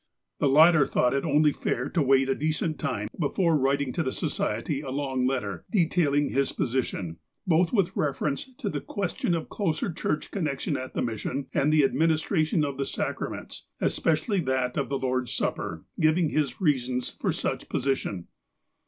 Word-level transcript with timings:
The 0.39 0.49
latter 0.49 0.87
thought 0.87 1.13
it 1.13 1.23
only 1.25 1.51
fair 1.53 1.87
to 1.89 2.01
wait 2.01 2.27
a 2.27 2.33
decent 2.33 2.79
time 2.79 3.07
before 3.19 3.55
writing 3.55 3.91
the 3.91 4.11
Society 4.11 4.81
a 4.81 4.89
long 4.89 5.27
letter, 5.27 5.63
detailing 5.69 6.29
his 6.29 6.51
po 6.51 6.63
sition, 6.63 7.17
both 7.45 7.71
with 7.71 7.95
reference 7.95 8.49
to 8.57 8.67
the 8.67 8.81
question 8.81 9.35
of 9.35 9.47
closer 9.47 9.93
church 9.93 10.31
connection 10.31 10.75
at 10.75 10.95
the 10.95 11.03
mission, 11.03 11.49
and 11.53 11.71
the 11.71 11.83
administration 11.83 12.65
of 12.65 12.77
the 12.77 12.85
sacraments, 12.87 13.67
especially 13.79 14.39
that 14.39 14.75
of 14.75 14.89
the 14.89 14.97
Lord's 14.97 15.33
Supper, 15.35 15.85
giving 15.99 16.29
his 16.29 16.59
reasons 16.59 17.11
for 17.11 17.31
such 17.31 17.69
position. 17.69 18.25